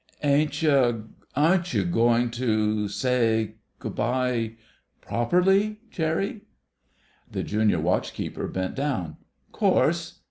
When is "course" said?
9.51-10.17